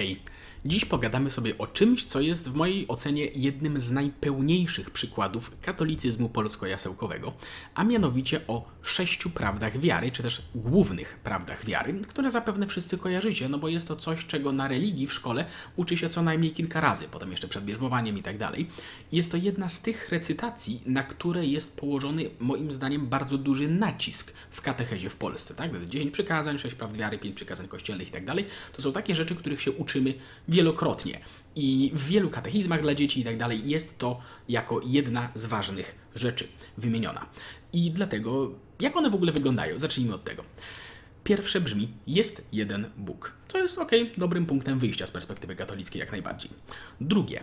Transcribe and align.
Hej, 0.00 0.20
dziś 0.64 0.84
pogadamy 0.84 1.30
sobie 1.30 1.58
o 1.58 1.66
czymś, 1.66 2.04
co 2.04 2.20
jest 2.20 2.50
w 2.50 2.54
mojej 2.54 2.88
ocenie 2.88 3.24
jednym 3.24 3.80
z 3.80 3.90
najpełniejszych 3.90 4.90
przykładów 4.90 5.60
katolicyzmu 5.62 6.28
polsko-jasełkowego, 6.28 7.32
a 7.74 7.84
mianowicie 7.84 8.40
o 8.46 8.68
sześciu 8.82 9.30
prawdach 9.30 9.78
wiary, 9.78 10.12
czy 10.12 10.22
też 10.22 10.42
głównych 10.54 11.18
prawdach 11.24 11.64
wiary, 11.64 12.00
które 12.08 12.30
zapewne 12.30 12.66
wszyscy 12.66 12.98
kojarzycie, 12.98 13.48
no 13.48 13.58
bo 13.58 13.68
jest 13.68 13.88
to 13.88 13.96
coś, 13.96 14.26
czego 14.26 14.52
na 14.52 14.68
religii 14.68 15.06
w 15.06 15.12
szkole 15.12 15.44
uczy 15.76 15.96
się 15.96 16.08
co 16.08 16.22
najmniej 16.22 16.52
kilka 16.52 16.80
razy, 16.80 17.04
potem 17.10 17.30
jeszcze 17.30 17.48
przed 17.48 17.64
bierzmowaniem 17.64 18.18
i 18.18 18.22
tak 18.22 18.38
dalej. 18.38 18.70
Jest 19.12 19.30
to 19.30 19.36
jedna 19.36 19.68
z 19.68 19.80
tych 19.80 20.08
recytacji, 20.08 20.82
na 20.86 21.02
które 21.02 21.46
jest 21.46 21.76
położony 21.76 22.30
moim 22.40 22.72
zdaniem 22.72 23.06
bardzo 23.06 23.38
duży 23.38 23.68
nacisk 23.68 24.32
w 24.50 24.60
katechezie 24.60 25.10
w 25.10 25.16
Polsce, 25.16 25.54
tak? 25.54 25.84
10 25.84 26.10
przykazań, 26.10 26.58
6 26.58 26.74
prawd 26.74 26.96
wiary, 26.96 27.18
5 27.18 27.36
przykazań 27.36 27.68
kościelnych 27.68 28.08
i 28.08 28.10
tak 28.10 28.24
dalej. 28.24 28.46
To 28.72 28.82
są 28.82 28.92
takie 28.92 29.14
rzeczy, 29.14 29.34
których 29.34 29.62
się 29.62 29.70
uczymy 29.90 30.14
wielokrotnie. 30.48 31.20
I 31.56 31.90
w 31.94 32.06
wielu 32.06 32.30
katechizmach 32.30 32.82
dla 32.82 32.94
dzieci 32.94 33.20
i 33.20 33.24
tak 33.24 33.36
dalej 33.36 33.62
jest 33.64 33.98
to 33.98 34.20
jako 34.48 34.80
jedna 34.84 35.28
z 35.34 35.46
ważnych 35.46 35.94
rzeczy 36.14 36.48
wymieniona. 36.78 37.26
I 37.72 37.90
dlatego, 37.90 38.50
jak 38.80 38.96
one 38.96 39.10
w 39.10 39.14
ogóle 39.14 39.32
wyglądają? 39.32 39.78
Zacznijmy 39.78 40.14
od 40.14 40.24
tego. 40.24 40.44
Pierwsze 41.24 41.60
brzmi: 41.60 41.88
jest 42.06 42.44
jeden 42.52 42.90
Bóg, 42.96 43.32
co 43.48 43.58
jest 43.58 43.78
ok, 43.78 43.90
dobrym 44.16 44.46
punktem 44.46 44.78
wyjścia 44.78 45.06
z 45.06 45.10
perspektywy 45.10 45.56
katolickiej, 45.56 46.00
jak 46.00 46.12
najbardziej. 46.12 46.50
Drugie: 47.00 47.42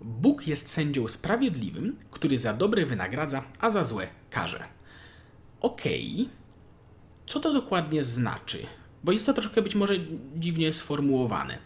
Bóg 0.00 0.46
jest 0.46 0.70
sędzią 0.70 1.08
sprawiedliwym, 1.08 1.96
który 2.10 2.38
za 2.38 2.54
dobre 2.54 2.86
wynagradza, 2.86 3.42
a 3.58 3.70
za 3.70 3.84
złe 3.84 4.08
karze. 4.30 4.64
Okay. 5.60 6.28
co 7.26 7.40
to 7.40 7.52
dokładnie 7.52 8.02
znaczy? 8.02 8.58
Bo 9.04 9.12
jest 9.12 9.26
to 9.26 9.32
troszkę 9.32 9.62
być 9.62 9.74
może 9.74 9.94
dziwnie 10.36 10.72
sformułowane. 10.72 11.58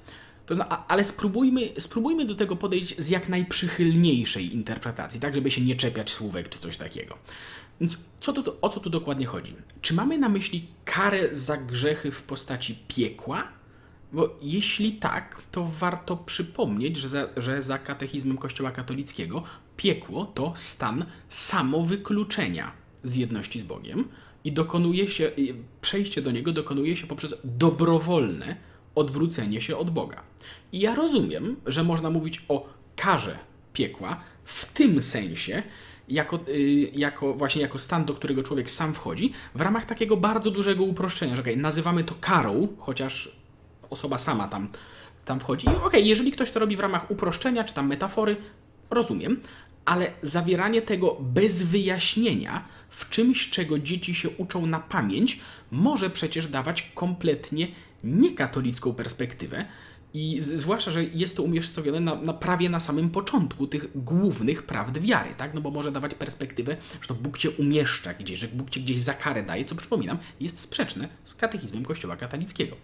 To 0.47 0.55
zna, 0.55 0.89
ale 0.89 1.05
spróbujmy, 1.05 1.73
spróbujmy 1.79 2.25
do 2.25 2.35
tego 2.35 2.57
podejść 2.57 2.99
z 2.99 3.09
jak 3.09 3.29
najprzychylniejszej 3.29 4.55
interpretacji, 4.55 5.21
tak 5.21 5.35
żeby 5.35 5.51
się 5.51 5.61
nie 5.61 5.75
czepiać 5.75 6.11
słówek 6.11 6.49
czy 6.49 6.59
coś 6.59 6.77
takiego. 6.77 7.19
Więc 7.81 7.99
co 8.21 8.33
tu, 8.33 8.57
o 8.63 8.69
co 8.69 8.81
tu 8.81 8.91
dokładnie 8.91 9.27
chodzi? 9.27 9.55
Czy 9.81 9.95
mamy 9.95 10.19
na 10.19 10.29
myśli 10.29 10.67
karę 10.85 11.37
za 11.37 11.57
grzechy 11.57 12.13
w 12.13 12.23
postaci 12.23 12.79
piekła? 12.89 13.49
Bo 14.13 14.39
jeśli 14.43 14.93
tak, 14.93 15.43
to 15.51 15.71
warto 15.79 16.17
przypomnieć, 16.17 16.97
że 16.97 17.09
za, 17.09 17.29
że 17.37 17.63
za 17.63 17.79
katechizmem 17.79 18.39
Kościoła 18.39 18.71
katolickiego 18.71 19.43
piekło 19.77 20.25
to 20.25 20.53
stan 20.57 21.05
samowykluczenia 21.29 22.73
z 23.05 23.15
jedności 23.15 23.61
z 23.61 23.65
Bogiem 23.65 24.09
i 24.45 24.53
dokonuje 24.53 25.09
się, 25.11 25.31
przejście 25.81 26.23
do 26.23 26.31
niego 26.31 26.53
dokonuje 26.53 26.97
się 26.97 27.07
poprzez 27.07 27.35
dobrowolne 27.45 28.57
odwrócenie 28.95 29.61
się 29.61 29.77
od 29.77 29.91
Boga. 29.91 30.23
I 30.73 30.81
ja 30.81 30.95
rozumiem, 30.95 31.57
że 31.67 31.85
można 31.85 32.11
mówić 32.11 32.45
o 32.49 32.69
karze 32.97 33.39
piekła 33.73 34.21
w 34.45 34.73
tym 34.73 35.03
sensie, 35.03 35.63
jako, 36.09 36.41
y, 36.49 36.91
jako 36.95 37.35
właśnie 37.35 37.63
jako 37.63 37.79
stan, 37.79 38.05
do 38.05 38.15
którego 38.15 38.43
człowiek 38.43 38.71
sam 38.71 38.95
wchodzi, 38.95 39.33
w 39.55 39.61
ramach 39.61 39.85
takiego 39.85 40.17
bardzo 40.17 40.51
dużego 40.51 40.85
uproszczenia, 40.85 41.37
że 41.37 41.43
okay, 41.43 41.57
nazywamy 41.57 42.05
to 42.05 42.15
karą, 42.21 42.69
chociaż 42.79 43.33
osoba 43.91 44.19
sama 44.19 44.49
tam, 44.49 44.69
tam 45.25 45.41
wchodzi. 45.41 45.67
I 45.67 45.71
okej, 45.71 45.83
okay, 45.83 46.01
jeżeli 46.01 46.33
ktoś 46.33 46.51
to 46.51 46.61
robi 46.61 46.77
w 46.77 46.81
ramach 46.81 47.11
uproszczenia 47.11 47.65
czy 47.65 47.75
tam 47.75 47.87
metafory, 47.87 48.37
rozumiem, 48.91 49.41
ale 49.85 50.11
zawieranie 50.23 50.83
tego 50.83 51.17
bez 51.21 51.63
wyjaśnienia 51.63 52.65
w 52.89 53.09
czymś, 53.09 53.51
czego 53.51 53.79
dzieci 53.79 54.15
się 54.15 54.31
uczą 54.31 54.67
na 54.67 54.81
pamięć, 54.81 55.41
może 55.71 56.11
przecież 56.11 56.47
dawać 56.47 56.91
kompletnie 56.95 57.69
niekatolicką 58.05 58.95
perspektywę. 58.95 59.65
I 60.15 60.37
zwłaszcza, 60.41 60.91
że 60.91 61.05
jest 61.05 61.37
to 61.37 61.43
umiejscowione 61.43 62.01
na, 62.01 62.15
na, 62.15 62.33
prawie 62.33 62.69
na 62.69 62.81
samym 62.81 63.11
początku 63.11 63.67
tych 63.67 64.03
głównych 64.03 64.63
prawd 64.63 65.01
wiary, 65.01 65.31
tak? 65.37 65.55
No 65.55 65.61
bo 65.61 65.71
może 65.71 65.93
dawać 65.93 66.15
perspektywę, 66.15 66.77
że 67.01 67.09
to 67.09 67.15
Bóg 67.15 67.39
cię 67.39 67.51
umieszcza 67.51 68.15
gdzieś, 68.15 68.39
że 68.39 68.49
Bóg 68.49 68.71
cię 68.71 68.81
gdzieś 68.81 69.01
za 69.01 69.15
karę 69.15 69.43
daje, 69.43 69.65
co 69.65 69.75
przypominam, 69.75 70.19
jest 70.41 70.59
sprzeczne 70.59 71.09
z 71.25 71.35
katechizmem 71.35 71.85
Kościoła 71.85 72.17
katolickiego. 72.17 72.77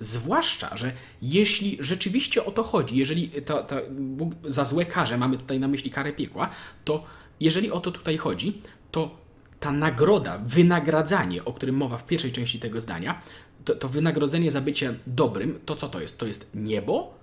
Zwłaszcza, 0.00 0.76
że 0.76 0.92
jeśli 1.22 1.76
rzeczywiście 1.80 2.44
o 2.44 2.50
to 2.50 2.62
chodzi, 2.62 2.96
jeżeli 2.96 3.28
to, 3.28 3.62
to 3.62 3.76
Bóg 3.90 4.34
za 4.44 4.64
złe 4.64 4.84
karze, 4.84 5.18
mamy 5.18 5.38
tutaj 5.38 5.60
na 5.60 5.68
myśli 5.68 5.90
karę 5.90 6.12
piekła, 6.12 6.50
to 6.84 7.04
jeżeli 7.40 7.70
o 7.70 7.80
to 7.80 7.90
tutaj 7.90 8.16
chodzi, 8.16 8.62
to 8.90 9.26
ta 9.60 9.72
nagroda, 9.72 10.38
wynagradzanie, 10.38 11.44
o 11.44 11.52
którym 11.52 11.76
mowa 11.76 11.98
w 11.98 12.06
pierwszej 12.06 12.32
części 12.32 12.60
tego 12.60 12.80
zdania, 12.80 13.22
to, 13.66 13.74
to 13.74 13.88
wynagrodzenie 13.88 14.52
za 14.52 14.60
bycie 14.60 14.94
dobrym, 15.06 15.58
to 15.64 15.76
co 15.76 15.88
to 15.88 16.00
jest? 16.00 16.18
To 16.18 16.26
jest 16.26 16.50
niebo? 16.54 17.16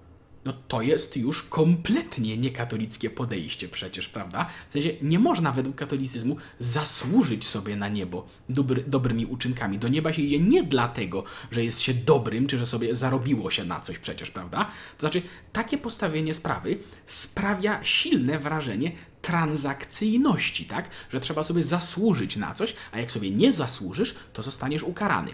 No 0.46 0.54
to 0.68 0.81
jest 0.81 1.18
już 1.18 1.44
kompletnie 1.44 2.38
niekatolickie 2.38 3.09
podejście 3.09 3.68
przecież, 3.68 4.08
prawda? 4.08 4.50
W 4.70 4.74
sensie 4.74 4.90
nie 5.02 5.20
można 5.20 5.52
według 5.52 5.76
katolicyzmu 5.76 6.38
zasłużyć 6.59 7.48
sobie 7.48 7.76
na 7.76 7.88
niebo 7.88 8.28
dobry, 8.50 8.84
dobrymi 8.88 9.26
uczynkami. 9.26 9.80
Do 9.80 9.88
nieba 9.88 10.14
się 10.14 10.22
idzie 10.22 10.40
nie 10.40 10.64
dlatego, 10.64 11.24
że 11.52 11.64
jest 11.64 11.81
się 11.81 11.94
dobrym, 11.94 12.48
czy 12.48 12.58
że 12.58 12.66
sobie 12.66 12.96
zarobiło 12.96 13.52
się 13.52 13.66
na 13.66 13.81
coś 13.81 14.00
przecież, 14.00 14.31
prawda? 14.31 14.64
To 14.98 15.00
znaczy, 15.00 15.22
takie 15.54 15.78
postawienie 15.78 16.34
sprawy 16.34 16.78
sprawia 17.06 17.84
silne 17.84 18.40
wrażenie 18.40 18.92
transakcyjności, 19.22 20.66
tak? 20.66 20.90
Że 21.10 21.20
trzeba 21.20 21.44
sobie 21.44 21.64
zasłużyć 21.64 22.36
na 22.36 22.56
coś, 22.56 22.75
a 22.92 23.00
jak 23.00 23.12
sobie 23.12 23.31
nie 23.31 23.54
zasłużysz, 23.54 24.16
to 24.34 24.44
zostaniesz 24.44 24.84
ukarany. 24.84 25.31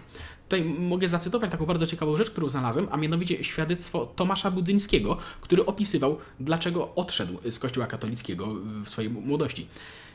Tutaj 0.50 0.66
mogę 0.66 1.08
zacytować 1.08 1.52
taką 1.52 1.66
bardzo 1.66 1.88
ciekawą 1.88 2.18
rzecz, 2.18 2.30
którą 2.30 2.50
znalazłem, 2.50 2.88
a 2.92 2.98
mianowicie 2.98 3.44
świadectwo 3.44 4.06
Tomasza 4.06 4.52
Budzyńskiego, 4.52 5.18
który 5.42 5.66
opisywał, 5.66 6.18
dlaczego 6.40 6.96
odszedł 6.96 7.52
z 7.52 7.60
Kościoła 7.60 7.88
katolickiego 7.88 8.48
w 8.84 8.90
swojej 8.90 9.12
młodości. 9.12 9.68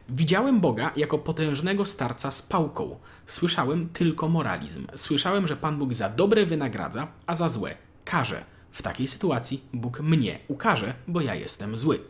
Widziałem 0.09 0.61
Boga 0.61 0.93
jako 0.97 1.19
potężnego 1.19 1.85
starca 1.85 2.31
z 2.31 2.43
pałką. 2.43 2.97
Słyszałem 3.27 3.89
tylko 3.89 4.29
moralizm. 4.29 4.87
Słyszałem, 4.95 5.47
że 5.49 5.57
Pan 5.57 5.79
Bóg 5.79 5.95
za 5.95 6.09
dobre 6.09 6.47
wynagradza, 6.47 7.09
a 7.27 7.35
za 7.35 7.49
złe 7.49 7.75
karze. 8.05 8.45
W 8.71 8.83
takiej 8.83 9.09
sytuacji 9.09 9.61
Bóg 9.73 10.01
mnie 10.01 10.39
ukarze, 10.49 10.95
bo 11.09 11.21
ja 11.21 11.35
jestem 11.35 11.77
zły. 11.77 12.01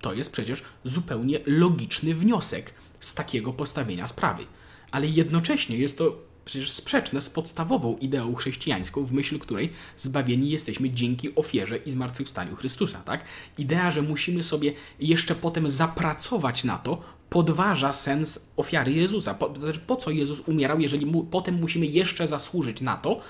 To 0.00 0.14
jest 0.14 0.32
przecież 0.32 0.62
zupełnie 0.84 1.40
logiczny 1.46 2.14
wniosek 2.14 2.74
z 3.00 3.14
takiego 3.14 3.52
postawienia 3.52 4.06
sprawy. 4.06 4.44
Ale 4.90 5.06
jednocześnie 5.06 5.76
jest 5.76 5.98
to 5.98 6.27
przecież 6.48 6.70
sprzeczne 6.70 7.20
z 7.20 7.30
podstawową 7.30 7.96
ideą 7.96 8.34
chrześcijańską, 8.34 9.04
w 9.04 9.12
myśl 9.12 9.38
której 9.38 9.72
zbawieni 9.96 10.50
jesteśmy 10.50 10.90
dzięki 10.90 11.34
ofierze 11.34 11.76
i 11.76 11.90
zmartwychwstaniu 11.90 12.56
Chrystusa, 12.56 12.98
tak? 12.98 13.24
Idea, 13.58 13.90
że 13.90 14.02
musimy 14.02 14.42
sobie 14.42 14.72
jeszcze 15.00 15.34
potem 15.34 15.70
zapracować 15.70 16.64
na 16.64 16.78
to, 16.78 17.02
podważa 17.30 17.92
sens 17.92 18.40
ofiary 18.56 18.92
Jezusa. 18.92 19.34
Po, 19.34 19.54
znaczy, 19.54 19.80
po 19.86 19.96
co 19.96 20.10
Jezus 20.10 20.40
umierał, 20.40 20.80
jeżeli 20.80 21.06
mu, 21.06 21.24
potem 21.24 21.60
musimy 21.60 21.86
jeszcze 21.86 22.28
zasłużyć 22.28 22.80
na 22.80 22.96
to, 22.96 23.20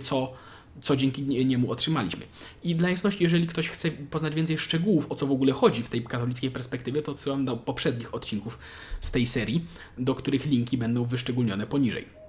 co 0.00 0.32
co 0.82 0.96
dzięki 0.96 1.22
niemu 1.22 1.70
otrzymaliśmy. 1.70 2.26
I 2.64 2.74
dla 2.76 2.90
jasności, 2.90 3.22
jeżeli 3.22 3.46
ktoś 3.46 3.68
chce 3.68 3.90
poznać 3.90 4.34
więcej 4.34 4.58
szczegółów, 4.58 5.06
o 5.08 5.14
co 5.14 5.26
w 5.26 5.32
ogóle 5.32 5.52
chodzi 5.52 5.82
w 5.82 5.88
tej 5.88 6.04
katolickiej 6.04 6.50
perspektywie, 6.50 7.02
to 7.02 7.12
odsyłam 7.12 7.44
do 7.44 7.56
poprzednich 7.56 8.14
odcinków 8.14 8.58
z 9.00 9.10
tej 9.10 9.26
serii, 9.26 9.64
do 9.98 10.14
których 10.14 10.46
linki 10.46 10.78
będą 10.78 11.04
wyszczególnione 11.04 11.66
poniżej. 11.66 12.21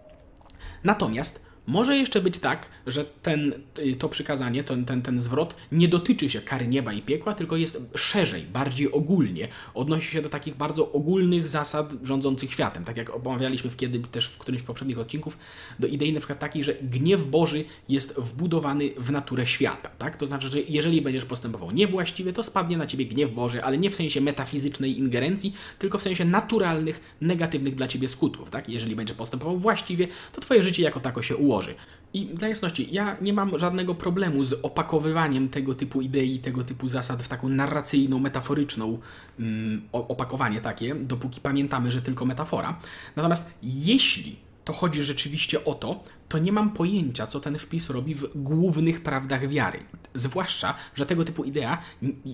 Natomiast 0.83 1.39
może 1.67 1.97
jeszcze 1.97 2.21
być 2.21 2.39
tak, 2.39 2.69
że 2.87 3.05
ten, 3.05 3.53
y, 3.79 3.95
to 3.95 4.09
przykazanie, 4.09 4.63
ten, 4.63 4.85
ten, 4.85 5.01
ten 5.01 5.19
zwrot 5.19 5.55
nie 5.71 5.87
dotyczy 5.87 6.29
się 6.29 6.41
kary 6.41 6.67
nieba 6.67 6.93
i 6.93 7.01
piekła, 7.01 7.33
tylko 7.33 7.57
jest 7.57 7.81
szerzej, 7.95 8.43
bardziej 8.43 8.91
ogólnie. 8.91 9.47
Odnosi 9.73 10.11
się 10.11 10.21
do 10.21 10.29
takich 10.29 10.55
bardzo 10.55 10.91
ogólnych 10.91 11.47
zasad 11.47 11.93
rządzących 12.03 12.51
światem. 12.51 12.83
Tak 12.83 12.97
jak 12.97 13.15
omawialiśmy 13.15 13.69
w 13.69 13.75
kiedy 13.75 13.99
też 13.99 14.27
w 14.27 14.37
którymś 14.37 14.61
z 14.61 14.65
poprzednich 14.65 14.99
odcinków, 14.99 15.37
do 15.79 15.87
idei 15.87 16.13
na 16.13 16.19
przykład 16.19 16.39
takiej, 16.39 16.63
że 16.63 16.73
gniew 16.73 17.25
Boży 17.25 17.65
jest 17.89 18.19
wbudowany 18.19 18.89
w 18.97 19.11
naturę 19.11 19.47
świata. 19.47 19.89
Tak? 19.97 20.17
To 20.17 20.25
znaczy, 20.25 20.47
że 20.47 20.61
jeżeli 20.61 21.01
będziesz 21.01 21.25
postępował 21.25 21.71
niewłaściwie, 21.71 22.33
to 22.33 22.43
spadnie 22.43 22.77
na 22.77 22.85
ciebie 22.85 23.05
gniew 23.05 23.33
Boży, 23.33 23.63
ale 23.63 23.77
nie 23.77 23.89
w 23.89 23.95
sensie 23.95 24.21
metafizycznej 24.21 24.97
ingerencji, 24.97 25.53
tylko 25.79 25.97
w 25.97 26.03
sensie 26.03 26.25
naturalnych, 26.25 27.15
negatywnych 27.21 27.75
dla 27.75 27.87
ciebie 27.87 28.07
skutków. 28.07 28.49
Tak? 28.49 28.69
Jeżeli 28.69 28.95
będziesz 28.95 29.17
postępował 29.17 29.57
właściwie, 29.57 30.07
to 30.31 30.41
twoje 30.41 30.63
życie 30.63 30.83
jako 30.83 30.99
tako 30.99 31.21
się 31.21 31.35
ułoży 31.35 31.52
ułoży. 31.53 31.75
I 32.13 32.25
dla 32.25 32.47
jasności, 32.47 32.87
ja 32.91 33.17
nie 33.21 33.33
mam 33.33 33.59
żadnego 33.59 33.95
problemu 33.95 34.43
z 34.43 34.53
opakowywaniem 34.53 35.49
tego 35.49 35.73
typu 35.73 36.01
idei, 36.01 36.39
tego 36.39 36.63
typu 36.63 36.87
zasad 36.87 37.23
w 37.23 37.27
taką 37.27 37.49
narracyjną, 37.49 38.19
metaforyczną 38.19 38.99
mm, 39.39 39.81
opakowanie 39.91 40.61
takie, 40.61 40.95
dopóki 40.95 41.41
pamiętamy, 41.41 41.91
że 41.91 42.01
tylko 42.01 42.25
metafora. 42.25 42.79
Natomiast 43.15 43.53
jeśli 43.63 44.35
to 44.65 44.73
chodzi 44.73 45.03
rzeczywiście 45.03 45.65
o 45.65 45.73
to, 45.73 46.03
to 46.29 46.39
nie 46.39 46.51
mam 46.51 46.69
pojęcia, 46.69 47.27
co 47.27 47.39
ten 47.39 47.57
wpis 47.57 47.89
robi 47.89 48.15
w 48.15 48.27
głównych 48.35 49.03
prawdach 49.03 49.49
wiary. 49.49 49.79
Zwłaszcza, 50.13 50.75
że 50.95 51.05
tego 51.05 51.23
typu 51.23 51.43
idea 51.43 51.77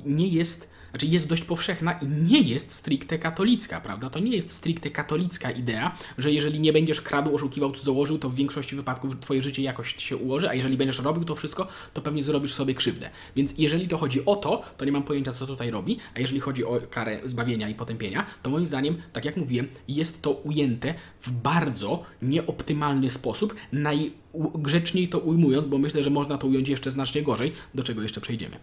nie 0.06 0.27
jest 0.27 0.71
znaczy 0.89 1.06
jest 1.06 1.27
dość 1.27 1.41
powszechna 1.41 1.94
i 1.94 2.07
nie 2.07 2.41
jest 2.41 2.71
stricte 2.71 3.19
katolicka, 3.19 3.81
prawda? 3.81 4.09
To 4.09 4.19
nie 4.19 4.36
jest 4.36 4.51
stricte 4.51 4.89
katolicka 4.89 5.51
idea, 5.51 5.97
że 6.18 6.31
jeżeli 6.31 6.59
nie 6.59 6.74
będziesz 6.74 7.01
kradł, 7.01 7.36
oszukiwał, 7.36 7.71
cudzołożył, 7.71 8.18
to 8.18 8.30
w 8.30 8.36
większości 8.36 8.75
wypadków 8.75 9.19
twoje 9.19 9.41
życie 9.41 9.62
jakoś 9.62 9.95
się 9.95 10.18
ułoży, 10.18 10.50
a 10.50 10.53
jeżeli 10.53 10.77
będziesz 10.77 11.00
robił 11.00 11.25
to 11.25 11.36
wszystko, 11.36 11.68
to 11.94 12.01
pewnie 12.01 12.24
zrobisz 12.24 12.53
sobie 12.53 12.74
krzywdę. 12.74 13.09
Więc 13.36 13.53
jeżeli 13.57 13.88
to 13.88 13.97
chodzi 13.97 14.25
o 14.25 14.36
to, 14.36 14.63
to 14.77 14.86
nie 14.86 14.91
mam 14.91 15.03
pojęcia, 15.03 15.33
co 15.33 15.47
tutaj 15.47 15.71
robi, 15.71 15.97
a 16.15 16.19
jeżeli 16.19 16.39
chodzi 16.39 16.65
o 16.65 16.81
karę 16.89 17.19
zbawienia 17.25 17.69
i 17.69 17.75
potępienia, 17.75 18.25
to 18.44 18.50
moim 18.50 18.65
zdaniem, 18.65 19.01
tak 19.13 19.25
jak 19.25 19.38
mówiłem, 19.38 19.68
jest 19.88 20.21
to 20.21 20.31
ujęte 20.31 20.94
w 21.21 21.31
bardzo 21.31 22.03
nieoptymalny 22.21 23.09
sposób, 23.09 23.56
najgrzeczniej 23.71 25.07
to 25.07 25.19
ujmując, 25.19 25.68
bo 25.68 25.77
myślę, 25.77 26.03
że 26.03 26.09
można 26.09 26.38
to 26.38 26.47
ująć 26.47 26.69
jeszcze 26.69 26.92
znacznie 26.92 27.21
gorzej, 27.21 27.51
do 27.75 27.83
czego 27.83 28.01
jeszcze 28.01 28.21
przejdziemy. 28.21 28.57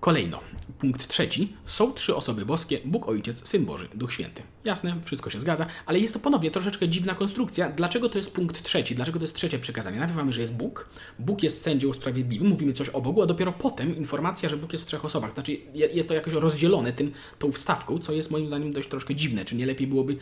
Kolejno, 0.00 0.40
punkt 0.78 1.08
trzeci. 1.08 1.52
Są 1.66 1.92
trzy 1.92 2.16
osoby 2.16 2.46
boskie, 2.46 2.80
Bóg 2.84 3.08
Ojciec, 3.08 3.48
Syn 3.48 3.64
Boży, 3.64 3.88
Duch 3.94 4.12
Święty. 4.12 4.42
Jasne, 4.64 4.96
wszystko 5.04 5.30
się 5.30 5.40
zgadza, 5.40 5.66
ale 5.86 5.98
jest 5.98 6.14
to 6.14 6.20
ponownie 6.20 6.50
troszeczkę 6.50 6.88
dziwna 6.88 7.14
konstrukcja. 7.14 7.68
Dlaczego 7.70 8.08
to 8.08 8.18
jest 8.18 8.30
punkt 8.30 8.62
trzeci? 8.62 8.94
Dlaczego 8.94 9.18
to 9.18 9.24
jest 9.24 9.34
trzecie 9.34 9.58
przykazanie? 9.58 9.98
Najpierw 9.98 10.16
mamy, 10.16 10.32
że 10.32 10.40
jest 10.40 10.54
Bóg, 10.54 10.88
Bóg 11.18 11.42
jest 11.42 11.62
sędzią 11.62 11.92
sprawiedliwym, 11.92 12.48
mówimy 12.48 12.72
coś 12.72 12.88
o 12.88 13.00
Bogu, 13.00 13.22
a 13.22 13.26
dopiero 13.26 13.52
potem 13.52 13.96
informacja, 13.96 14.48
że 14.48 14.56
Bóg 14.56 14.72
jest 14.72 14.84
w 14.84 14.86
trzech 14.86 15.04
osobach. 15.04 15.34
Znaczy 15.34 15.56
jest 15.74 16.08
to 16.08 16.14
jakoś 16.14 16.32
rozdzielone 16.32 16.92
tym, 16.92 17.12
tą 17.38 17.52
wstawką, 17.52 17.98
co 17.98 18.12
jest 18.12 18.30
moim 18.30 18.46
zdaniem 18.46 18.72
dość 18.72 18.88
troszkę 18.88 19.14
dziwne. 19.14 19.44
Czy 19.44 19.56
nie 19.56 19.66
lepiej 19.66 19.86
byłoby, 19.86 20.16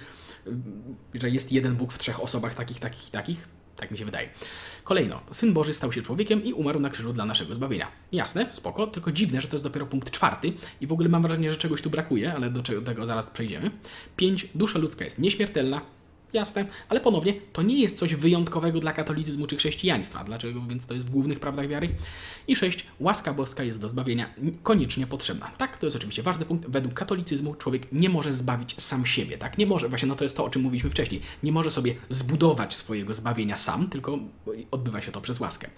że 1.14 1.30
jest 1.30 1.52
jeden 1.52 1.76
Bóg 1.76 1.92
w 1.92 1.98
trzech 1.98 2.22
osobach 2.22 2.54
takich, 2.54 2.80
takich, 2.80 3.10
takich? 3.10 3.57
Tak 3.78 3.90
mi 3.90 3.98
się 3.98 4.04
wydaje. 4.04 4.28
Kolejno, 4.84 5.20
Syn 5.30 5.52
Boży 5.52 5.75
stał 5.75 5.92
się 5.92 6.02
człowiekiem 6.02 6.44
i 6.44 6.52
umarł 6.52 6.80
na 6.80 6.90
krzyżu 6.90 7.12
dla 7.12 7.25
naszego 7.25 7.54
zbawienia. 7.54 7.86
Jasne, 8.12 8.46
spoko, 8.50 8.86
tylko 8.86 9.12
dziwne, 9.12 9.40
że 9.40 9.48
to 9.48 9.56
jest 9.56 9.64
dopiero 9.64 9.86
punkt 9.86 10.10
czwarty 10.10 10.52
i 10.80 10.86
w 10.86 10.92
ogóle 10.92 11.08
mam 11.08 11.22
wrażenie, 11.22 11.50
że 11.50 11.56
czegoś 11.56 11.82
tu 11.82 11.90
brakuje, 11.90 12.34
ale 12.34 12.50
do 12.50 12.62
tego 12.62 13.06
zaraz 13.06 13.30
przejdziemy. 13.30 13.70
Pięć, 14.16 14.48
dusza 14.54 14.78
ludzka 14.78 15.04
jest 15.04 15.19
nieśmiertelna, 15.19 15.80
Jasne, 16.32 16.66
ale 16.88 17.00
ponownie 17.00 17.34
to 17.52 17.62
nie 17.62 17.80
jest 17.80 17.98
coś 17.98 18.14
wyjątkowego 18.14 18.80
dla 18.80 18.92
katolicyzmu 18.92 19.46
czy 19.46 19.56
chrześcijaństwa. 19.56 20.25
Dlaczego? 20.25 20.62
Więc 20.69 20.86
to 20.86 20.94
jest 20.94 21.06
w 21.06 21.10
głównych 21.10 21.40
prawdach 21.40 21.69
wiary. 21.69 21.88
I 22.48 22.56
sześć, 22.56 22.86
łaska 23.00 23.34
boska 23.34 23.62
jest 23.64 23.80
do 23.80 23.88
zbawienia 23.88 24.34
koniecznie 24.62 25.06
potrzebna. 25.06 25.50
Tak, 25.58 25.76
to 25.76 25.86
jest 25.86 25.96
oczywiście 25.96 26.22
ważny 26.22 26.44
punkt. 26.44 26.70
Według 26.70 26.94
katolicyzmu 26.94 27.54
człowiek 27.54 27.92
nie 27.92 28.08
może 28.08 28.32
zbawić 28.32 28.82
sam 28.82 29.06
siebie, 29.06 29.38
tak? 29.38 29.58
Nie 29.58 29.66
może, 29.66 29.88
właśnie 29.88 30.08
no 30.08 30.14
to 30.14 30.25
jest 30.25 30.36
to, 30.36 30.44
o 30.44 30.50
czym 30.50 30.62
mówiliśmy 30.62 30.90
wcześniej. 30.90 31.20
Nie 31.42 31.52
może 31.52 31.70
sobie 31.70 31.94
zbudować 32.10 32.75
swojego 32.75 33.14
zbawienia 33.14 33.56
sam, 33.56 33.88
tylko 33.88 34.19
odbywa 34.70 35.00
się 35.00 35.12
to 35.12 35.20
przez 35.20 35.40
łaskę. 35.40 35.70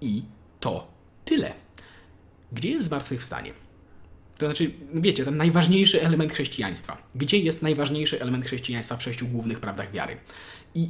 I 0.00 0.22
to 0.60 0.86
tyle. 1.24 1.52
Gdzie 2.52 2.70
jest 2.70 2.84
zmartwychwstanie? 2.84 3.52
To 4.40 4.46
znaczy, 4.46 4.70
wiecie, 4.94 5.24
ten 5.24 5.36
najważniejszy 5.36 6.02
element 6.02 6.32
chrześcijaństwa. 6.32 6.96
Gdzie 7.14 7.38
jest 7.38 7.62
najważniejszy 7.62 8.20
element 8.20 8.44
chrześcijaństwa 8.44 8.96
w 8.96 9.02
sześciu 9.02 9.26
głównych 9.26 9.60
prawdach 9.60 9.92
wiary? 9.92 10.16
I 10.74 10.88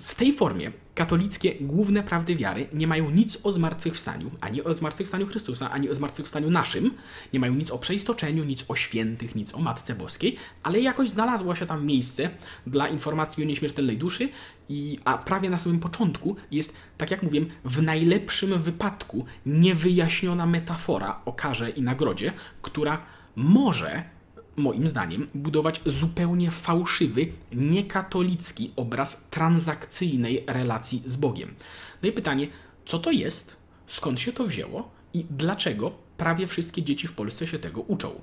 w 0.00 0.14
tej 0.14 0.32
formie 0.32 0.72
katolickie 0.94 1.54
główne 1.60 2.02
prawdy 2.02 2.36
wiary 2.36 2.68
nie 2.72 2.86
mają 2.86 3.10
nic 3.10 3.38
o 3.42 3.52
zmartwychwstaniu, 3.52 4.30
ani 4.40 4.64
o 4.64 4.74
zmartwychwstaniu 4.74 5.26
Chrystusa, 5.26 5.70
ani 5.70 5.90
o 5.90 5.94
zmartwychwstaniu 5.94 6.50
naszym, 6.50 6.94
nie 7.32 7.40
mają 7.40 7.54
nic 7.54 7.70
o 7.70 7.78
przeistoczeniu, 7.78 8.44
nic 8.44 8.64
o 8.68 8.76
świętych, 8.76 9.34
nic 9.34 9.54
o 9.54 9.58
Matce 9.58 9.94
Boskiej, 9.94 10.36
ale 10.62 10.80
jakoś 10.80 11.10
znalazło 11.10 11.54
się 11.54 11.66
tam 11.66 11.86
miejsce 11.86 12.30
dla 12.66 12.88
informacji 12.88 13.42
o 13.42 13.46
nieśmiertelnej 13.46 13.98
duszy, 13.98 14.28
i, 14.68 14.98
a 15.04 15.18
prawie 15.18 15.50
na 15.50 15.58
samym 15.58 15.80
początku 15.80 16.36
jest, 16.50 16.76
tak 16.98 17.10
jak 17.10 17.22
mówiłem, 17.22 17.46
w 17.64 17.82
najlepszym 17.82 18.62
wypadku 18.62 19.24
niewyjaśniona 19.46 20.46
metafora 20.46 21.20
o 21.24 21.32
karze 21.32 21.70
i 21.70 21.82
nagrodzie, 21.82 22.32
która 22.62 23.06
może 23.36 24.13
moim 24.56 24.88
zdaniem, 24.88 25.26
budować 25.34 25.80
zupełnie 25.86 26.50
fałszywy, 26.50 27.26
niekatolicki 27.52 28.72
obraz 28.76 29.26
transakcyjnej 29.30 30.44
relacji 30.46 31.02
z 31.06 31.16
Bogiem. 31.16 31.54
No 32.02 32.08
i 32.08 32.12
pytanie, 32.12 32.48
co 32.86 32.98
to 32.98 33.10
jest, 33.10 33.56
skąd 33.86 34.20
się 34.20 34.32
to 34.32 34.46
wzięło 34.46 34.90
i 35.14 35.26
dlaczego 35.30 35.92
prawie 36.16 36.46
wszystkie 36.46 36.82
dzieci 36.82 37.08
w 37.08 37.12
Polsce 37.12 37.46
się 37.46 37.58
tego 37.58 37.80
uczą? 37.80 38.20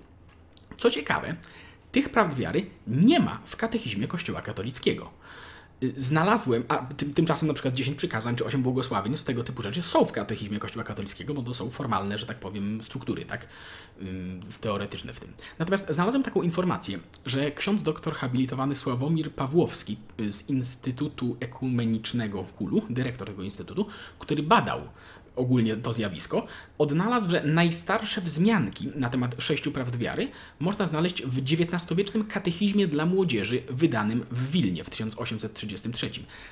Co 0.77 0.89
ciekawe, 0.89 1.35
tych 1.91 2.09
prawd 2.09 2.37
wiary 2.37 2.65
nie 2.87 3.19
ma 3.19 3.41
w 3.45 3.55
katechizmie 3.55 4.07
Kościoła 4.07 4.41
katolickiego. 4.41 5.11
Y, 5.83 5.93
znalazłem, 5.97 6.63
a 6.67 6.77
tym, 6.77 7.13
tymczasem 7.13 7.47
na 7.47 7.53
przykład 7.53 7.73
10 7.73 7.97
przykazań 7.97 8.35
czy 8.35 8.45
8 8.45 8.63
błogosławieństw, 8.63 9.25
tego 9.25 9.43
typu 9.43 9.61
rzeczy 9.61 9.81
są 9.81 10.05
w 10.05 10.11
katechizmie 10.11 10.59
Kościoła 10.59 10.83
katolickiego, 10.83 11.33
bo 11.33 11.41
to 11.41 11.53
są 11.53 11.69
formalne, 11.69 12.19
że 12.19 12.25
tak 12.25 12.39
powiem, 12.39 12.83
struktury, 12.83 13.25
tak, 13.25 13.47
teoretyczne 14.61 15.13
w 15.13 15.19
tym. 15.19 15.33
Natomiast 15.59 15.89
znalazłem 15.89 16.23
taką 16.23 16.41
informację, 16.41 16.99
że 17.25 17.51
ksiądz 17.51 17.83
doktor 17.83 18.13
habilitowany 18.13 18.75
Sławomir 18.75 19.31
Pawłowski 19.31 19.97
y, 20.19 20.31
z 20.31 20.49
Instytutu 20.49 21.37
Ekumenicznego 21.39 22.43
KULU, 22.43 22.81
dyrektor 22.89 23.27
tego 23.27 23.43
instytutu, 23.43 23.85
który 24.19 24.43
badał 24.43 24.81
ogólnie 25.35 25.75
to 25.75 25.93
zjawisko, 25.93 26.47
odnalazł, 26.77 27.29
że 27.29 27.43
najstarsze 27.43 28.21
wzmianki 28.21 28.89
na 28.95 29.09
temat 29.09 29.35
sześciu 29.41 29.71
prawd 29.71 29.95
wiary 29.95 30.27
można 30.59 30.85
znaleźć 30.85 31.21
w 31.21 31.39
XIX-wiecznym 31.39 32.25
katechizmie 32.25 32.87
dla 32.87 33.05
młodzieży 33.05 33.61
wydanym 33.69 34.25
w 34.31 34.51
Wilnie 34.51 34.83
w 34.83 34.89
1833. 34.89 36.09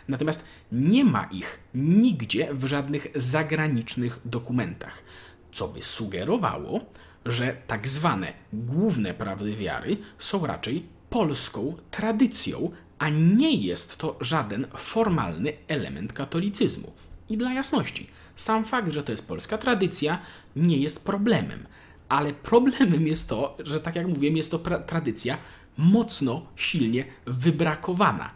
Natomiast 0.08 0.46
nie 0.72 1.06
ma 1.06 1.24
ich 1.24 1.60
nigdzie 1.74 2.54
w 2.54 2.66
żadnych 2.66 3.08
zagranicznych 3.16 4.20
dokumentach, 4.26 5.04
co 5.52 5.68
by 5.68 5.82
sugerowało, 5.82 6.86
że 7.26 7.58
tak 7.68 7.88
zwane 7.88 8.34
główne 8.54 9.14
prawdy 9.14 9.56
wiary 9.56 9.98
są 10.18 10.46
raczej 10.46 10.86
polską 11.10 11.76
tradycją, 11.92 12.72
a 13.00 13.10
nie 13.10 13.56
jest 13.56 13.98
to 13.98 14.18
żaden 14.22 14.68
formalny 14.78 15.54
element 15.68 16.14
katolicyzmu. 16.14 16.92
I 17.30 17.38
dla 17.38 17.54
jasności, 17.54 18.08
sam 18.36 18.66
fakt, 18.66 18.94
że 18.94 19.04
to 19.04 19.12
jest 19.12 19.28
polska 19.28 19.58
tradycja, 19.58 20.20
nie 20.56 20.78
jest 20.78 21.06
problemem. 21.06 21.68
Ale 22.10 22.34
problemem 22.34 23.08
jest 23.08 23.30
to, 23.30 23.58
że 23.60 23.80
tak 23.80 23.96
jak 23.96 24.08
mówiłem, 24.08 24.38
jest 24.38 24.52
to 24.52 24.60
tradycja 24.86 25.38
mocno, 25.78 26.46
silnie 26.56 27.06
wybrakowana. 27.26 28.32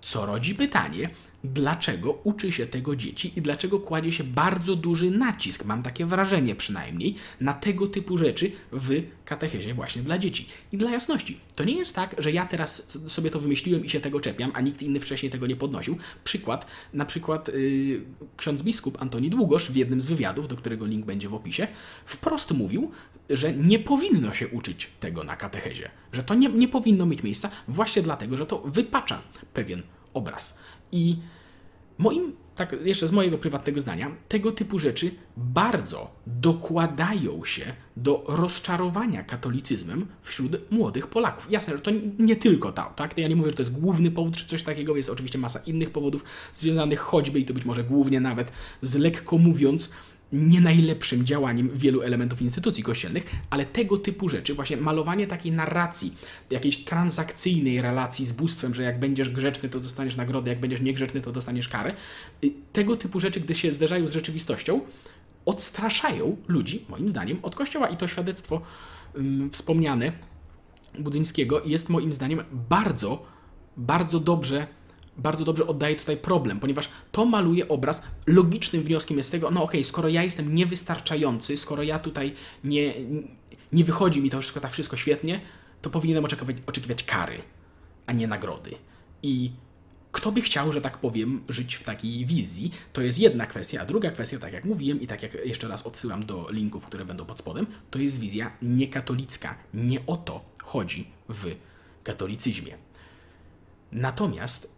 Co 0.00 0.26
rodzi 0.26 0.54
pytanie, 0.54 1.10
dlaczego 1.44 2.12
uczy 2.24 2.52
się 2.52 2.66
tego 2.66 2.96
dzieci 2.96 3.32
i 3.36 3.42
dlaczego 3.42 3.80
kładzie 3.80 4.12
się 4.12 4.24
bardzo 4.24 4.76
duży 4.76 5.10
nacisk, 5.10 5.64
mam 5.64 5.82
takie 5.82 6.06
wrażenie 6.06 6.54
przynajmniej, 6.54 7.14
na 7.40 7.54
tego 7.54 7.86
typu 7.86 8.18
rzeczy 8.18 8.52
w 8.72 9.02
katechezie 9.24 9.74
właśnie 9.74 10.02
dla 10.02 10.18
dzieci. 10.18 10.48
I 10.72 10.76
dla 10.76 10.90
jasności, 10.90 11.40
to 11.54 11.64
nie 11.64 11.74
jest 11.74 11.94
tak, 11.94 12.14
że 12.18 12.32
ja 12.32 12.46
teraz 12.46 12.98
sobie 13.06 13.30
to 13.30 13.40
wymyśliłem 13.40 13.84
i 13.84 13.90
się 13.90 14.00
tego 14.00 14.20
czepiam, 14.20 14.50
a 14.54 14.60
nikt 14.60 14.82
inny 14.82 15.00
wcześniej 15.00 15.32
tego 15.32 15.46
nie 15.46 15.56
podnosił. 15.56 15.96
Przykład, 16.24 16.66
na 16.92 17.04
przykład 17.04 17.48
yy, 17.48 18.04
ksiądz 18.36 18.62
biskup 18.62 19.02
Antoni 19.02 19.30
Długosz 19.30 19.70
w 19.70 19.76
jednym 19.76 20.00
z 20.00 20.06
wywiadów, 20.06 20.48
do 20.48 20.56
którego 20.56 20.86
link 20.86 21.06
będzie 21.06 21.28
w 21.28 21.34
opisie, 21.34 21.68
wprost 22.04 22.50
mówił, 22.50 22.90
że 23.30 23.54
nie 23.54 23.78
powinno 23.78 24.32
się 24.32 24.48
uczyć 24.48 24.90
tego 25.00 25.24
na 25.24 25.36
katechezie, 25.36 25.90
że 26.12 26.22
to 26.22 26.34
nie, 26.34 26.48
nie 26.48 26.68
powinno 26.68 27.06
mieć 27.06 27.22
miejsca 27.22 27.50
właśnie 27.68 28.02
dlatego, 28.02 28.36
że 28.36 28.46
to 28.46 28.58
wypacza 28.58 29.22
pewien 29.54 29.82
obraz. 30.14 30.58
I 30.92 31.16
moim, 31.98 32.32
tak 32.54 32.76
jeszcze 32.84 33.08
z 33.08 33.12
mojego 33.12 33.38
prywatnego 33.38 33.80
zdania, 33.80 34.10
tego 34.28 34.52
typu 34.52 34.78
rzeczy 34.78 35.10
bardzo 35.36 36.10
dokładają 36.26 37.44
się 37.44 37.64
do 37.96 38.24
rozczarowania 38.28 39.22
katolicyzmem 39.22 40.06
wśród 40.22 40.70
młodych 40.70 41.06
Polaków. 41.06 41.50
Jasne, 41.50 41.76
że 41.76 41.82
to 41.82 41.90
nie 42.18 42.36
tylko 42.36 42.72
to, 42.72 42.92
tak? 42.96 43.18
Ja 43.18 43.28
nie 43.28 43.36
mówię, 43.36 43.50
że 43.50 43.56
to 43.56 43.62
jest 43.62 43.72
główny 43.72 44.10
powód 44.10 44.36
czy 44.36 44.46
coś 44.46 44.62
takiego, 44.62 44.96
jest 44.96 45.10
oczywiście 45.10 45.38
masa 45.38 45.60
innych 45.66 45.90
powodów 45.90 46.24
związanych 46.54 47.00
choćby 47.00 47.40
i 47.40 47.44
to 47.44 47.54
być 47.54 47.64
może 47.64 47.84
głównie 47.84 48.20
nawet 48.20 48.52
z 48.82 48.94
lekko 48.94 49.38
mówiąc 49.38 49.90
nie 50.32 50.60
najlepszym 50.60 51.26
działaniem 51.26 51.70
wielu 51.74 52.02
elementów 52.02 52.42
instytucji 52.42 52.82
kościelnych, 52.82 53.26
ale 53.50 53.66
tego 53.66 53.98
typu 53.98 54.28
rzeczy, 54.28 54.54
właśnie 54.54 54.76
malowanie 54.76 55.26
takiej 55.26 55.52
narracji, 55.52 56.14
jakiejś 56.50 56.78
transakcyjnej 56.78 57.82
relacji 57.82 58.24
z 58.24 58.32
bóstwem, 58.32 58.74
że 58.74 58.82
jak 58.82 58.98
będziesz 58.98 59.30
grzeczny, 59.30 59.68
to 59.68 59.80
dostaniesz 59.80 60.16
nagrodę, 60.16 60.50
jak 60.50 60.60
będziesz 60.60 60.80
niegrzeczny, 60.80 61.20
to 61.20 61.32
dostaniesz 61.32 61.68
karę. 61.68 61.94
Y, 62.44 62.52
tego 62.72 62.96
typu 62.96 63.20
rzeczy, 63.20 63.40
gdy 63.40 63.54
się 63.54 63.72
zderzają 63.72 64.06
z 64.06 64.12
rzeczywistością, 64.12 64.80
odstraszają 65.44 66.36
ludzi, 66.48 66.84
moim 66.88 67.08
zdaniem, 67.08 67.38
od 67.42 67.54
kościoła 67.54 67.88
i 67.88 67.96
to 67.96 68.08
świadectwo 68.08 68.60
wspomniane 69.50 70.12
Budzyńskiego 70.98 71.62
jest 71.64 71.88
moim 71.88 72.12
zdaniem 72.12 72.44
bardzo, 72.68 73.22
bardzo 73.76 74.20
dobrze 74.20 74.66
bardzo 75.16 75.44
dobrze 75.44 75.66
oddaje 75.66 75.96
tutaj 75.96 76.16
problem, 76.16 76.60
ponieważ 76.60 76.88
to 77.12 77.24
maluje 77.24 77.68
obraz. 77.68 78.02
Logicznym 78.26 78.82
wnioskiem 78.82 79.18
jest 79.18 79.30
tego, 79.30 79.50
no 79.50 79.62
okej, 79.62 79.80
okay, 79.80 79.84
skoro 79.84 80.08
ja 80.08 80.22
jestem 80.22 80.54
niewystarczający, 80.54 81.56
skoro 81.56 81.82
ja 81.82 81.98
tutaj 81.98 82.34
nie, 82.64 82.94
nie 83.72 83.84
wychodzi 83.84 84.20
mi 84.20 84.30
to 84.30 84.40
wszystko 84.40 84.60
tak 84.60 84.72
wszystko 84.72 84.96
świetnie, 84.96 85.40
to 85.82 85.90
powinienem 85.90 86.24
oczekiwać, 86.24 86.56
oczekiwać 86.66 87.04
kary, 87.04 87.38
a 88.06 88.12
nie 88.12 88.26
nagrody. 88.26 88.70
I 89.22 89.50
kto 90.12 90.32
by 90.32 90.40
chciał, 90.40 90.72
że 90.72 90.80
tak 90.80 90.98
powiem, 90.98 91.44
żyć 91.48 91.74
w 91.74 91.84
takiej 91.84 92.26
wizji, 92.26 92.70
to 92.92 93.02
jest 93.02 93.18
jedna 93.18 93.46
kwestia, 93.46 93.80
a 93.80 93.84
druga 93.84 94.10
kwestia, 94.10 94.38
tak 94.38 94.52
jak 94.52 94.64
mówiłem 94.64 95.00
i 95.00 95.06
tak 95.06 95.22
jak 95.22 95.34
jeszcze 95.44 95.68
raz 95.68 95.82
odsyłam 95.82 96.26
do 96.26 96.46
linków, 96.50 96.86
które 96.86 97.04
będą 97.04 97.24
pod 97.24 97.38
spodem, 97.38 97.66
to 97.90 97.98
jest 97.98 98.18
wizja 98.18 98.50
niekatolicka. 98.62 99.54
Nie 99.74 100.06
o 100.06 100.16
to 100.16 100.44
chodzi 100.62 101.06
w 101.28 101.54
katolicyzmie. 102.02 102.74
Natomiast 103.92 104.73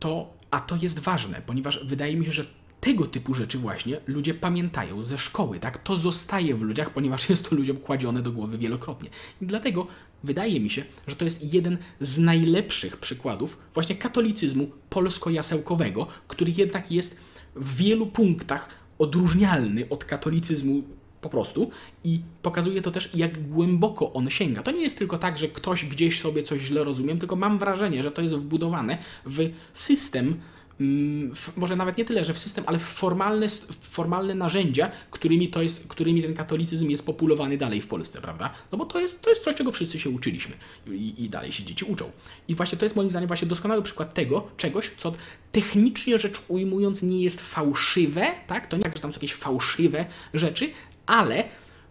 to, 0.00 0.34
a 0.50 0.60
to 0.60 0.76
jest 0.76 0.98
ważne, 0.98 1.42
ponieważ 1.46 1.84
wydaje 1.84 2.16
mi 2.16 2.24
się, 2.26 2.32
że 2.32 2.44
tego 2.80 3.06
typu 3.06 3.34
rzeczy 3.34 3.58
właśnie 3.58 4.00
ludzie 4.06 4.34
pamiętają 4.34 5.04
ze 5.04 5.18
szkoły, 5.18 5.60
tak? 5.60 5.78
To 5.78 5.96
zostaje 5.96 6.54
w 6.54 6.62
ludziach, 6.62 6.90
ponieważ 6.90 7.30
jest 7.30 7.48
to 7.48 7.56
ludziom 7.56 7.76
kładzione 7.76 8.22
do 8.22 8.32
głowy 8.32 8.58
wielokrotnie. 8.58 9.10
I 9.42 9.46
dlatego 9.46 9.86
wydaje 10.24 10.60
mi 10.60 10.70
się, 10.70 10.84
że 11.06 11.16
to 11.16 11.24
jest 11.24 11.54
jeden 11.54 11.78
z 12.00 12.18
najlepszych 12.18 12.96
przykładów 12.96 13.58
właśnie 13.74 13.96
katolicyzmu 13.96 14.70
polsko-jasełkowego, 14.90 16.06
który 16.28 16.52
jednak 16.56 16.92
jest 16.92 17.20
w 17.54 17.76
wielu 17.76 18.06
punktach 18.06 18.68
odróżnialny 18.98 19.88
od 19.88 20.04
katolicyzmu 20.04 20.82
po 21.20 21.28
prostu 21.28 21.70
i 22.04 22.20
pokazuje 22.42 22.82
to 22.82 22.90
też, 22.90 23.10
jak 23.14 23.48
głęboko 23.48 24.12
on 24.12 24.30
sięga. 24.30 24.62
To 24.62 24.70
nie 24.70 24.82
jest 24.82 24.98
tylko 24.98 25.18
tak, 25.18 25.38
że 25.38 25.48
ktoś 25.48 25.84
gdzieś 25.84 26.20
sobie 26.20 26.42
coś 26.42 26.60
źle 26.60 26.84
rozumiem, 26.84 27.18
tylko 27.18 27.36
mam 27.36 27.58
wrażenie, 27.58 28.02
że 28.02 28.10
to 28.10 28.22
jest 28.22 28.34
wbudowane 28.34 28.98
w 29.26 29.50
system 29.72 30.40
Mm, 30.80 31.34
w, 31.34 31.56
może 31.56 31.76
nawet 31.76 31.98
nie 31.98 32.04
tyle, 32.04 32.24
że 32.24 32.34
w 32.34 32.38
system, 32.38 32.64
ale 32.66 32.78
w 32.78 32.82
formalne, 32.82 33.48
w 33.48 33.88
formalne 33.88 34.34
narzędzia, 34.34 34.90
którymi, 35.10 35.48
to 35.48 35.62
jest, 35.62 35.88
którymi 35.88 36.22
ten 36.22 36.34
katolicyzm 36.34 36.90
jest 36.90 37.06
populowany 37.06 37.58
dalej 37.58 37.80
w 37.80 37.86
Polsce, 37.86 38.20
prawda? 38.20 38.50
No 38.72 38.78
bo 38.78 38.86
to 38.86 39.00
jest, 39.00 39.22
to 39.22 39.30
jest 39.30 39.44
coś, 39.44 39.54
czego 39.54 39.72
wszyscy 39.72 39.98
się 39.98 40.10
uczyliśmy 40.10 40.54
i, 40.86 41.24
i 41.24 41.30
dalej 41.30 41.52
się 41.52 41.64
dzieci 41.64 41.84
uczą. 41.84 42.10
I 42.48 42.54
właśnie 42.54 42.78
to 42.78 42.84
jest 42.84 42.96
moim 42.96 43.10
zdaniem 43.10 43.28
właśnie 43.28 43.48
doskonały 43.48 43.82
przykład 43.82 44.14
tego, 44.14 44.48
czegoś, 44.56 44.90
co 44.96 45.12
technicznie 45.52 46.18
rzecz 46.18 46.42
ujmując 46.48 47.02
nie 47.02 47.22
jest 47.22 47.40
fałszywe, 47.40 48.26
tak? 48.46 48.66
To 48.66 48.76
nie 48.76 48.82
tak, 48.82 48.96
że 48.96 49.02
tam 49.02 49.12
są 49.12 49.16
jakieś 49.16 49.34
fałszywe 49.34 50.06
rzeczy, 50.34 50.70
ale 51.06 51.44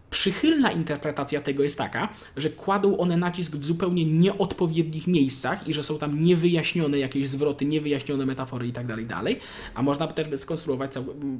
Przychylna 0.10 0.72
interpretacja 0.72 1.42
tego 1.42 1.64
jest 1.64 1.78
taka, 1.78 2.10
że 2.38 2.50
kładą 2.50 2.98
one 2.98 3.18
nacisk 3.18 3.56
w 3.56 3.66
zupełnie 3.66 4.06
nieodpowiednich 4.06 5.08
miejscach 5.08 5.68
i 5.68 5.74
że 5.74 5.84
są 5.84 5.98
tam 5.98 6.24
niewyjaśnione 6.24 7.00
jakieś 7.00 7.30
zwroty, 7.30 7.66
niewyjaśnione 7.66 8.26
metafory 8.26 8.68
tak 8.72 8.88
dalej, 9.08 9.40
a 9.74 9.82
można 9.82 10.08
też 10.08 10.40
skonstruować 10.40 10.92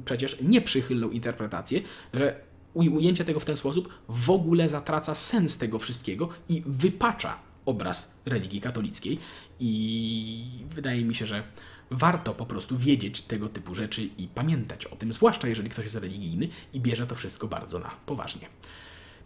przecież 0.04 0.36
nieprzychylną 0.42 1.10
interpretację, 1.10 1.80
że 2.14 2.40
ujęcie 2.74 3.24
tego 3.24 3.40
w 3.40 3.44
ten 3.44 3.56
sposób 3.56 3.88
w 4.08 4.30
ogóle 4.30 4.68
zatraca 4.68 5.14
sens 5.14 5.58
tego 5.58 5.78
wszystkiego 5.78 6.28
i 6.48 6.62
wypacza 6.66 7.38
obraz 7.66 8.10
religii 8.26 8.60
katolickiej. 8.60 9.18
I 9.60 10.44
wydaje 10.74 11.04
mi 11.04 11.14
się, 11.14 11.26
że 11.26 11.42
warto 11.90 12.34
po 12.34 12.46
prostu 12.46 12.78
wiedzieć 12.78 13.22
tego 13.22 13.48
typu 13.48 13.74
rzeczy 13.74 14.02
i 14.02 14.28
pamiętać 14.28 14.86
o 14.86 14.96
tym, 14.96 15.12
zwłaszcza 15.12 15.48
jeżeli 15.48 15.70
ktoś 15.70 15.84
jest 15.84 15.96
religijny 15.96 16.48
i 16.72 16.80
bierze 16.80 17.06
to 17.06 17.14
wszystko 17.14 17.48
bardzo 17.48 17.78
na 17.78 17.90
poważnie. 18.06 18.48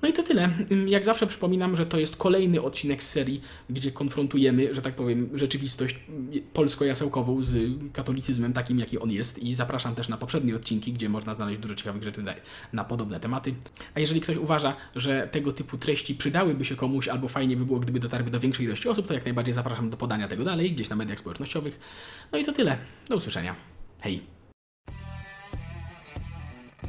No 0.05 0.11
i 0.11 0.13
to 0.13 0.23
tyle. 0.23 0.51
Jak 0.87 1.05
zawsze 1.05 1.27
przypominam, 1.27 1.77
że 1.77 1.87
to 1.87 1.99
jest 1.99 2.17
kolejny 2.17 2.63
odcinek 2.63 3.03
z 3.03 3.11
serii, 3.11 3.41
gdzie 3.71 3.93
konfrontujemy, 3.93 4.75
że 4.75 4.83
tak 4.83 4.95
powiem, 4.95 5.31
rzeczywistość 5.35 6.01
polsko-jasełkową 6.53 7.43
z 7.43 7.57
katolicyzmem 7.93 8.53
takim, 8.53 8.79
jaki 8.79 8.99
on 8.99 9.11
jest 9.11 9.39
i 9.39 9.55
zapraszam 9.55 9.95
też 9.95 10.09
na 10.09 10.17
poprzednie 10.17 10.57
odcinki, 10.57 10.93
gdzie 10.93 11.09
można 11.09 11.35
znaleźć 11.35 11.61
dużo 11.61 11.75
ciekawych 11.75 12.03
rzeczy 12.03 12.25
na 12.73 12.85
podobne 12.85 13.21
tematy. 13.21 13.55
A 13.95 14.01
jeżeli 14.01 14.21
ktoś 14.21 14.37
uważa, 14.37 14.77
że 14.97 15.29
tego 15.33 15.53
typu 15.53 15.79
treści 15.79 16.15
przydałyby 16.15 16.65
się 16.65 16.77
komuś 16.77 17.09
albo 17.09 17.29
fajnie 17.29 17.57
by 17.57 17.67
było, 17.67 17.81
gdyby 17.81 18.01
dotarły 18.01 18.31
do 18.31 18.41
większej 18.41 18.67
ilości 18.67 18.89
osób, 18.89 19.07
to 19.07 19.15
jak 19.15 19.25
najbardziej 19.25 19.55
zapraszam 19.55 19.91
do 19.91 19.97
podania 19.97 20.29
tego 20.29 20.45
dalej, 20.45 20.73
gdzieś 20.73 20.89
na 20.89 20.97
mediach 20.97 21.19
społecznościowych. 21.19 21.81
No 22.33 22.39
i 22.39 22.45
to 22.45 22.53
tyle. 22.53 22.77
Do 23.09 23.17
usłyszenia. 23.17 23.55
Hej! 24.01 24.34